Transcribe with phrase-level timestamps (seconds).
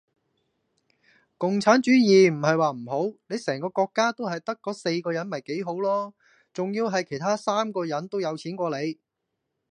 [1.37, 6.15] 共產主義唔系話唔好，你成個國家都系得四個人咪幾好羅!
[6.51, 8.97] 仲要系最好其它嗰三個人都有錢過你!